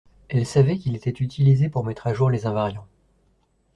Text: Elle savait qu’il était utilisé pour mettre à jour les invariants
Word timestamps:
Elle 0.29 0.47
savait 0.47 0.79
qu’il 0.79 0.95
était 0.95 1.11
utilisé 1.11 1.69
pour 1.69 1.85
mettre 1.85 2.07
à 2.07 2.13
jour 2.15 2.31
les 2.31 2.47
invariants 2.47 2.87